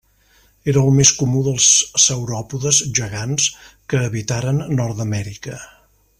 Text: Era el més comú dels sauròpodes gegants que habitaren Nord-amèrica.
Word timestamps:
Era 0.71 0.79
el 0.87 0.95
més 0.99 1.11
comú 1.19 1.41
dels 1.47 1.67
sauròpodes 2.05 2.79
gegants 3.01 3.47
que 3.93 4.01
habitaren 4.09 4.65
Nord-amèrica. 4.81 5.61